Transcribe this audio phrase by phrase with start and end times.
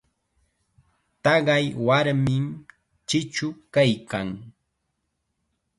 [1.23, 2.45] Taqay warmim
[3.07, 4.27] chichu kaykan.